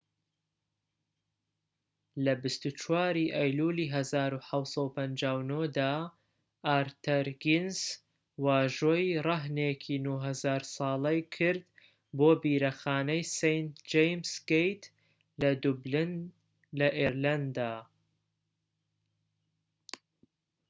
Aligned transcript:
لە 2.23 2.33
٢٤ 2.41 2.63
ی 3.23 3.25
ئەیلولی 3.35 3.87
1759 3.95 5.77
دا 5.79 5.93
ئارتەر 6.67 7.25
گینس 7.43 7.79
واژۆی 8.45 9.07
رەهنێکی 9.27 9.95
٩٠٠٠ 10.07 10.63
ساڵەی 10.77 11.19
کرد 11.35 11.63
بۆ 12.17 12.29
بیرەخانەی 12.41 13.29
سەینت 13.37 13.71
جەیمس 13.91 14.31
گەیت 14.49 14.83
لە 15.41 15.51
دوبلن 15.63 16.11
لە 16.79 16.87
ئێرلەندا 16.97 17.73